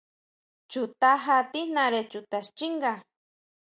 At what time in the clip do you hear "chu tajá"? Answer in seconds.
0.71-1.37